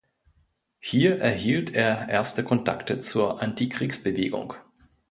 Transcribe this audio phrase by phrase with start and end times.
[0.79, 4.55] Hier erhielt er erste Kontakte zur Anti-Kriegsbewegung.